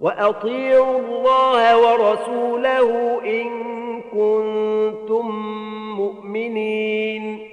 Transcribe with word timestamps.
وأطيعوا 0.00 0.98
الله 0.98 1.78
ورسوله 1.78 3.20
إن 3.24 3.50
كنتم 4.00 5.26
مؤمنين. 5.96 7.50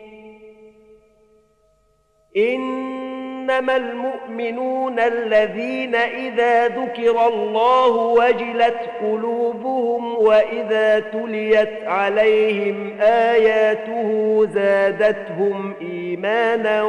إنما 2.38 3.76
المؤمنون 3.76 5.00
الذين 5.00 5.96
إذا 5.96 6.68
ذكر 6.68 7.28
الله 7.28 7.96
وجلت 7.96 8.80
قلوبهم 9.02 10.18
وإذا 10.18 11.00
تليت 11.00 11.84
عليهم 11.84 12.98
آياته 13.02 14.46
زادتهم 14.54 15.74
إيمانا 15.82 16.84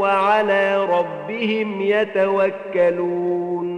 وعلى 0.00 0.84
ربهم 0.84 1.80
يتوكلون. 1.82 3.77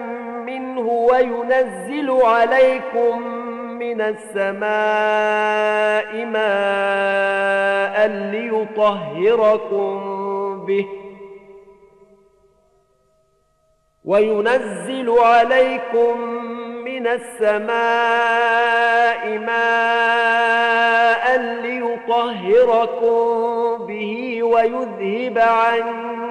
منه 0.51 0.87
وينزل 1.11 2.11
عليكم 2.23 3.21
من 3.79 4.01
السماء 4.01 4.65
ماء 6.25 8.07
ليطهركم 8.31 9.95
به. 10.65 10.87
وينزل 14.05 15.15
عليكم 15.19 16.21
من 16.85 17.07
السماء 17.07 17.71
ماء 19.37 21.37
ليطهركم 21.61 23.17
به 23.87 24.43
ويذهب 24.43 25.37
عنكم 25.37 26.30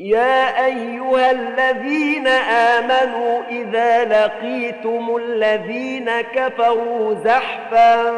يا 0.00 0.66
أيها 0.66 1.30
الذين 1.30 2.26
آمنوا 2.26 3.42
إذا 3.48 4.04
لقيتم 4.04 5.16
الذين 5.16 6.20
كفروا 6.20 7.14
زحفا 7.14 8.12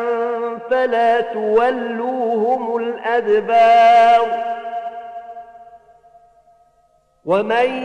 فلا 0.70 1.20
تولوهم 1.20 2.76
الأدبار 2.76 4.44
ومن 7.24 7.82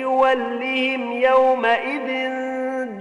يولهم 0.00 1.12
يومئذ 1.12 2.32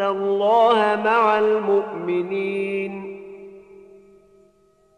الله 0.00 1.00
مع 1.04 1.38
المؤمنين. 1.38 3.18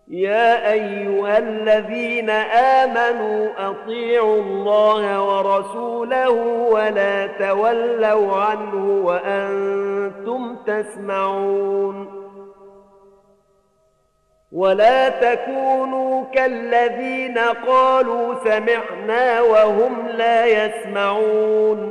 يا 0.09 0.73
أيها 0.73 1.39
الذين 1.39 2.31
آمنوا 2.81 3.71
أطيعوا 3.71 4.43
الله 4.43 5.25
ورسوله 5.25 6.31
ولا 6.71 7.27
تولوا 7.27 8.37
عنه 8.37 9.05
وأنتم 9.05 10.57
تسمعون. 10.67 12.21
ولا 14.53 15.09
تكونوا 15.09 16.25
كالذين 16.25 17.39
قالوا 17.39 18.35
سمعنا 18.45 19.41
وهم 19.41 20.09
لا 20.09 20.47
يسمعون. 20.47 21.91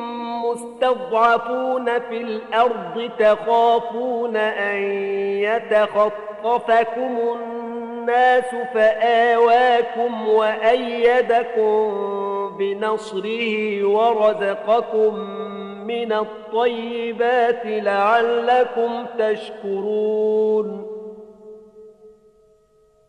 مستضعفون 0.51 1.99
في 1.99 2.17
الأرض 2.17 3.09
تخافون 3.19 4.37
أن 4.37 4.83
يتخطفكم 5.43 7.17
الناس 7.35 8.55
فآواكم 8.73 10.27
وأيدكم 10.27 11.91
بنصره 12.59 13.83
ورزقكم 13.85 15.15
من 15.87 16.13
الطيبات 16.13 17.61
لعلكم 17.65 19.05
تشكرون 19.19 20.90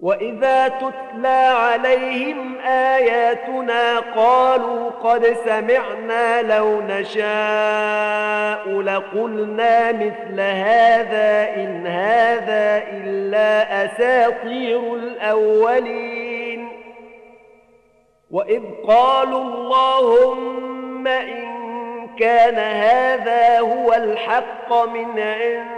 وإذا 0.00 0.68
تتلى 0.68 1.54
عليهم 1.58 2.58
آياتنا 2.60 3.98
قالوا 3.98 4.90
قد 4.90 5.36
سمعنا 5.44 6.42
لو 6.42 6.80
نشاء 6.80 8.80
لقلنا 8.80 9.92
مثل 9.92 10.40
هذا 10.40 11.54
إن 11.56 11.86
هذا 11.86 12.82
إلا 12.92 13.84
أساطير 13.84 14.94
الأولين 14.94 16.68
وإذ 18.30 18.62
قالوا 18.86 19.44
اللهم 19.44 21.06
إن 21.06 21.48
كان 22.18 22.58
هذا 22.58 23.60
هو 23.60 23.94
الحق 23.94 24.84
من 24.84 25.20
عند 25.20 25.77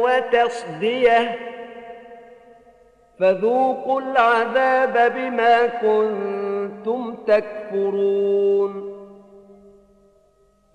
وتصديه 0.00 1.38
فذوقوا 3.20 4.00
العذاب 4.00 5.12
بما 5.16 5.66
كنتم 5.66 7.14
تكفرون 7.26 8.95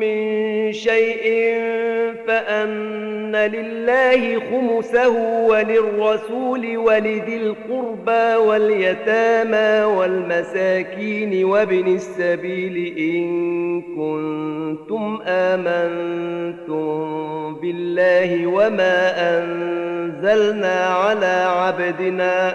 من 0.00 0.72
شيء 0.72 1.54
فأن 2.26 3.36
لله 3.36 4.40
خمسه 4.40 5.08
وللرسول 5.48 6.76
ولذي 6.76 7.36
القربى 7.36 8.36
واليتامى 8.46 9.94
والمساكين 9.96 11.44
وابن 11.44 11.94
السبيل 11.94 12.94
إن 12.98 13.82
كنتم 13.82 15.18
آمنتم 15.26 16.98
بالله 17.54 18.46
وما 18.46 19.14
أنزلنا 19.38 20.86
على 20.86 21.46
عبدنا 21.48 22.54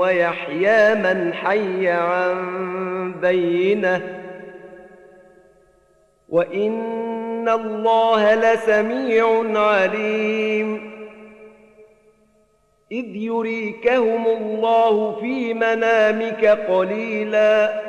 ويحيى 0.00 0.94
من 0.94 1.34
حي 1.34 1.88
عن 1.88 3.14
بينة. 3.20 4.02
وإن 6.28 7.48
الله 7.48 8.34
لسميع 8.34 9.42
عليم. 9.60 10.90
إذ 12.92 13.16
يريكهم 13.16 14.26
الله 14.26 15.20
في 15.20 15.54
منامك 15.54 16.44
قليلا. 16.44 17.80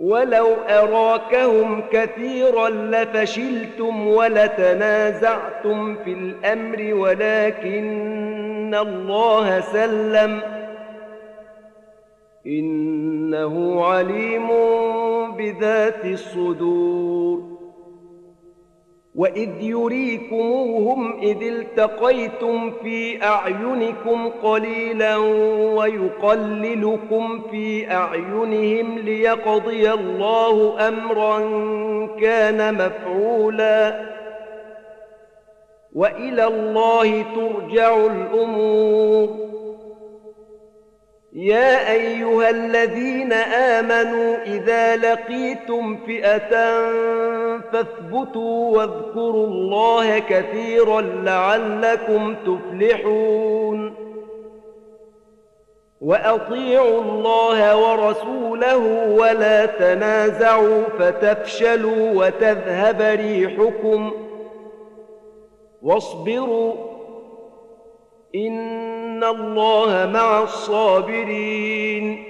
ولو 0.00 0.54
أراكهم 0.68 1.82
كثيرا 1.92 2.68
لفشلتم 2.68 4.08
ولتنازعتم 4.08 5.94
في 6.04 6.12
الأمر 6.12 6.94
ولكن 6.94 8.57
الله 8.74 9.60
سلم 9.60 10.40
إنه 12.46 13.84
عليم 13.84 14.48
بذات 15.36 16.04
الصدور 16.04 17.58
واذ 19.14 19.48
يريكموهم 19.60 21.18
اذ 21.22 21.42
التقيتم 21.42 22.70
في 22.70 23.24
اعينكم 23.24 24.28
قليلا 24.42 25.16
ويقللكم 25.76 27.40
في 27.50 27.90
اعينهم 27.92 28.98
ليقضي 28.98 29.92
الله 29.92 30.88
امرا 30.88 31.38
كان 32.20 32.74
مفعولا 32.74 34.00
وإلى 35.98 36.44
الله 36.44 37.22
ترجع 37.22 37.96
الأمور. 37.96 39.28
يا 41.32 41.92
أيها 41.92 42.50
الذين 42.50 43.32
آمنوا 43.32 44.36
إذا 44.46 44.96
لقيتم 44.96 45.96
فئة 46.06 46.50
فاثبتوا 47.72 48.76
واذكروا 48.76 49.46
الله 49.46 50.18
كثيرا 50.18 51.00
لعلكم 51.00 52.34
تفلحون. 52.34 53.94
وأطيعوا 56.00 57.00
الله 57.02 57.76
ورسوله 57.76 58.76
ولا 59.18 59.66
تنازعوا 59.66 60.82
فتفشلوا 60.98 62.10
وتذهب 62.14 63.00
ريحكم. 63.02 64.27
واصبروا 65.88 66.74
إن 68.34 69.24
الله 69.24 70.10
مع 70.12 70.42
الصابرين. 70.42 72.24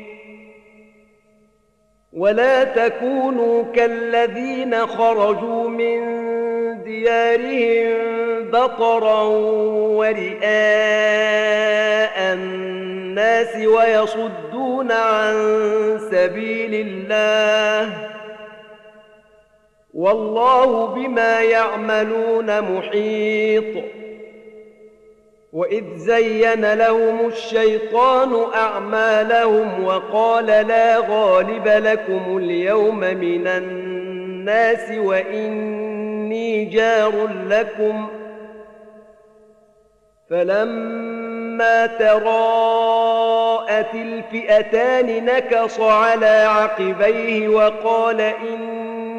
ولا 2.12 2.64
تكونوا 2.64 3.62
كالذين 3.62 4.86
خرجوا 4.86 5.68
من 5.68 5.98
ديارهم 6.82 7.98
بطرا 8.50 9.22
ورئاء 9.98 10.38
الناس 12.34 13.56
ويصدون 13.56 14.92
عن 14.92 15.34
سبيل 16.10 16.74
الله. 16.74 18.17
والله 19.94 20.86
بما 20.86 21.40
يعملون 21.40 22.60
محيط. 22.60 23.84
وإذ 25.52 25.84
زين 25.96 26.74
لهم 26.74 27.26
الشيطان 27.26 28.44
أعمالهم 28.54 29.84
وقال 29.84 30.46
لا 30.46 30.98
غالب 30.98 31.68
لكم 31.68 32.36
اليوم 32.36 33.00
من 33.00 33.46
الناس 33.46 34.90
وإني 34.98 36.64
جار 36.64 37.28
لكم. 37.48 38.08
فلما 40.30 41.86
تراءت 41.86 43.14
الفئتان 43.94 45.24
نكص 45.24 45.80
على 45.80 46.46
عقبيه 46.48 47.48
وقال 47.48 48.20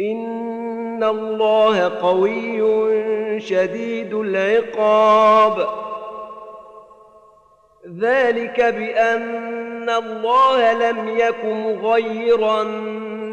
ان 0.00 1.04
الله 1.04 1.88
قوي 1.88 2.60
شديد 3.40 4.14
العقاب 4.14 5.68
ذلك 7.98 8.60
بان 8.60 9.90
الله 9.90 10.72
لم 10.72 11.08
يك 11.08 11.44
مغيرا 11.44 12.62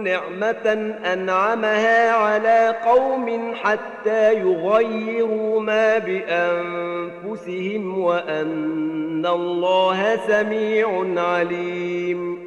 نعمه 0.04 0.94
انعمها 1.14 2.12
على 2.12 2.76
قوم 2.86 3.56
حتى 3.56 4.34
يغيروا 4.34 5.62
ما 5.62 5.98
بانفسهم 5.98 8.00
وان 8.00 9.26
الله 9.26 10.16
سميع 10.28 11.06
عليم 11.18 12.47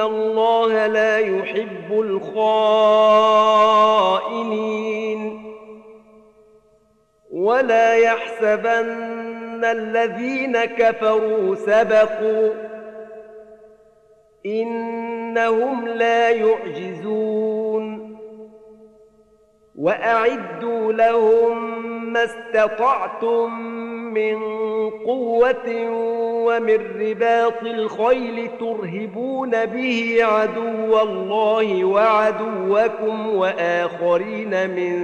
الله 0.00 0.86
لا 0.86 1.18
يحب 1.18 1.92
الخائنين. 1.92 2.30
ولا 7.30 7.94
يحسبن 7.94 9.64
الذين 9.64 10.64
كفروا 10.64 11.54
سبقوا. 11.54 12.50
إنهم 14.46 15.88
لا 15.88 16.30
يعجزون. 16.30 18.10
وأعدوا 19.78 20.92
لهم 20.92 21.80
ما 22.12 22.24
استطعتم 22.24 23.50
من 24.10 24.40
قوة 24.90 25.90
ومن 26.46 26.78
رباط 27.00 27.62
الخيل 27.62 28.50
ترهبون 28.60 29.66
به 29.66 30.18
عدو 30.20 31.00
الله 31.00 31.84
وعدوكم 31.84 33.34
وآخرين 33.34 34.70
من 34.70 35.00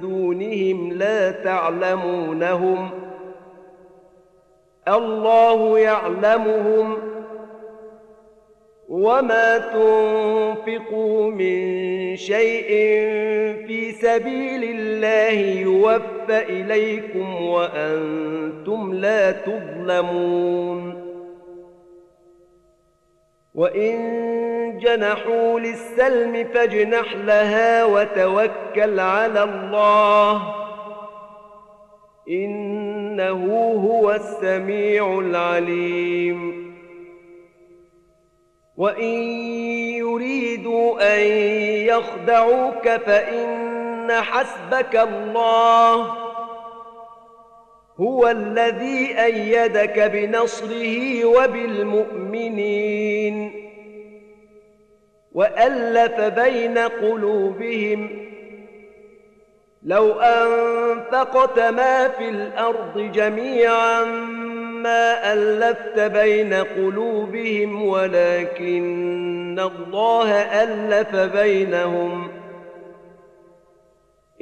دونهم 0.00 0.92
لا 0.92 1.30
تعلمونهم 1.30 2.90
الله 4.88 5.78
يعلمهم 5.78 6.96
وما 8.88 9.58
تنفقوا 9.58 11.30
من 11.30 11.60
شيء 12.16 12.68
في 13.66 13.92
سبيل 13.92 14.64
الله 14.64 15.60
يوفى 15.60 16.19
إليكم 16.30 17.42
وأنتم 17.42 18.94
لا 18.94 19.30
تظلمون. 19.30 21.10
وإن 23.54 23.98
جنحوا 24.78 25.60
للسلم 25.60 26.44
فاجنح 26.54 27.14
لها 27.14 27.84
وتوكل 27.84 29.00
على 29.00 29.42
الله. 29.42 30.54
إنه 32.28 33.72
هو 33.90 34.12
السميع 34.12 35.18
العليم. 35.18 36.70
وإن 38.76 39.14
يريدوا 39.98 41.16
أن 41.16 41.26
يخدعوك 41.86 42.88
فإن 42.88 44.12
حسبك 44.12 44.96
الله. 44.96 46.19
هو 48.00 48.28
الذي 48.28 49.24
أيدك 49.24 49.98
بنصره 50.12 51.24
وبالمؤمنين 51.24 52.72
وألف 55.32 56.20
بين 56.20 56.78
قلوبهم 56.78 58.08
لو 59.82 60.20
أنفقت 60.20 61.58
ما 61.58 62.08
في 62.08 62.28
الأرض 62.28 63.12
جميعا 63.12 64.04
ما 64.82 65.32
ألفت 65.32 66.00
بين 66.00 66.54
قلوبهم 66.54 67.84
ولكن 67.84 69.58
الله 69.58 70.32
ألف 70.32 71.16
بينهم 71.16 72.39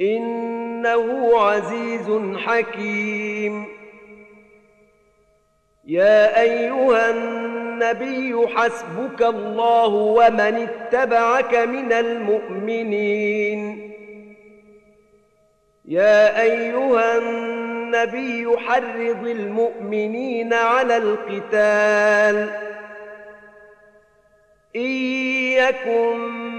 إنه 0.01 1.31
عزيز 1.39 2.37
حكيم. 2.37 3.65
يا 5.85 6.41
أيها 6.41 7.09
النبي 7.09 8.47
حسبك 8.47 9.21
الله 9.21 9.87
ومن 9.87 10.39
اتبعك 10.39 11.55
من 11.55 11.93
المؤمنين. 11.93 13.91
يا 15.85 16.41
أيها 16.41 17.17
النبي 17.17 18.57
حرض 18.57 19.27
المؤمنين 19.27 20.53
على 20.53 20.97
القتال. 20.97 22.49
إن 24.75 24.91
يكن 25.51 26.58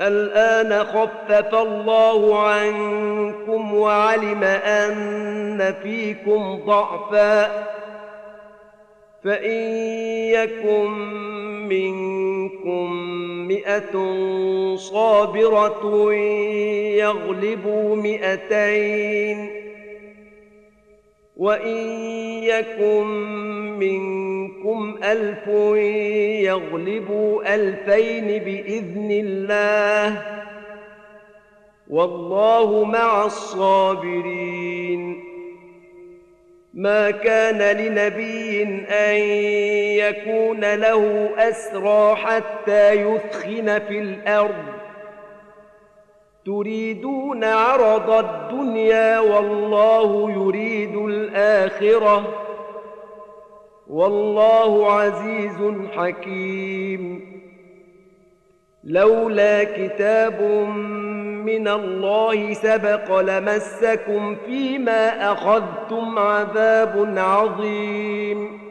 الآن 0.00 0.84
خفف 0.84 1.54
الله 1.54 2.38
عنكم 2.38 3.74
وعلم 3.74 4.44
أن 4.44 5.74
فيكم 5.82 6.60
ضعفا 6.66 7.66
فإن 9.24 9.60
يكن 10.32 10.90
منكم 11.68 12.92
مئة 13.48 14.06
صابرة 14.76 16.12
يغلبوا 16.94 17.96
مئتين 17.96 19.69
وإن 21.40 21.78
يكن 22.42 23.06
منكم 23.78 24.98
ألف 25.04 25.46
يغلبوا 26.44 27.54
ألفين 27.54 28.26
بإذن 28.26 29.08
الله 29.10 30.22
والله 31.90 32.84
مع 32.84 33.24
الصابرين 33.24 35.24
ما 36.74 37.10
كان 37.10 37.76
لنبي 37.76 38.62
أن 38.88 39.16
يكون 39.98 40.74
له 40.74 41.30
أسرى 41.38 42.16
حتى 42.16 42.92
يثخن 42.92 43.78
في 43.78 43.98
الأرض 43.98 44.79
تريدون 46.46 47.44
عرض 47.44 48.10
الدنيا 48.10 49.18
والله 49.18 50.30
يريد 50.30 50.96
الآخرة. 50.96 52.44
والله 53.90 54.92
عزيز 54.92 55.74
حكيم. 55.96 57.30
لولا 58.84 59.64
كتاب 59.64 60.42
من 61.44 61.68
الله 61.68 62.54
سبق 62.54 63.20
لمسكم 63.20 64.36
فيما 64.46 65.32
أخذتم 65.32 66.18
عذاب 66.18 67.14
عظيم. 67.16 68.69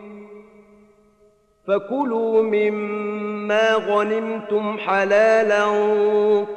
فكلوا 1.70 2.44
مما 2.44 3.74
غنمتم 3.74 4.78
حلالا 4.78 5.66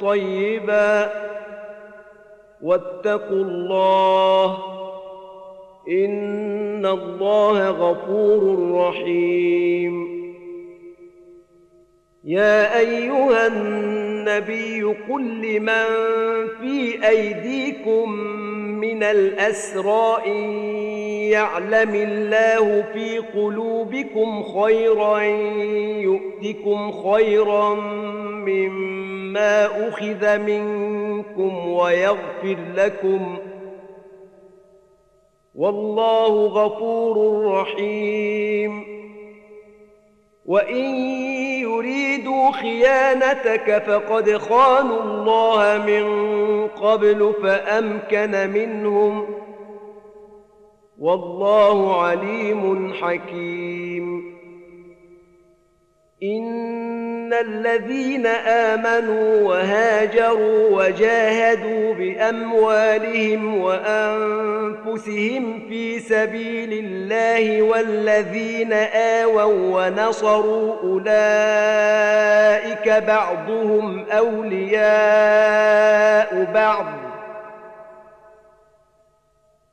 طيبا 0.01 1.11
واتقوا 2.61 3.43
الله 3.43 4.57
إن 5.89 6.85
الله 6.85 7.69
غفور 7.69 8.71
رحيم. 8.71 10.13
يا 12.23 12.79
أيها 12.79 13.47
النبي 13.47 14.83
قل 14.83 15.41
لمن 15.41 15.85
في 16.61 17.07
أيديكم 17.07 18.11
من 18.79 19.03
الأسرى 19.03 20.17
إن 20.27 20.43
يعلم 21.33 21.95
الله 21.95 22.83
في 22.93 23.17
قلوبكم 23.17 24.43
خيرا 24.43 25.19
يؤتكم 25.99 26.91
خيرا 26.91 27.73
مما 28.45 29.65
أخذ 29.89 30.37
منكم 30.37 31.67
ويغفر 31.69 32.57
لكم 32.75 33.37
والله 35.55 36.47
غفور 36.47 37.45
رحيم. 37.45 39.03
وإن 40.45 40.85
يريدوا 41.61 42.51
خيانتك 42.51 43.83
فقد 43.87 44.37
خانوا 44.37 45.01
الله 45.01 45.83
من 45.85 46.07
قبل 46.67 47.33
فأمكن 47.43 48.49
منهم 48.49 49.42
والله 51.03 52.01
عليم 52.01 52.93
حكيم. 52.93 54.33
إن 56.23 57.33
الذين 57.33 58.25
آمنوا 58.47 59.41
وهاجروا 59.41 60.69
وجاهدوا 60.69 61.93
بأموالهم 61.93 63.57
وأنفسهم 63.61 65.59
في 65.69 65.99
سبيل 65.99 66.85
الله 66.85 67.61
والذين 67.61 68.73
آووا 68.93 69.87
ونصروا 69.87 70.75
أولئك 70.83 72.23
بعضهم 73.07 74.05
أولياء 74.11 74.83
بعض. 76.53 77.12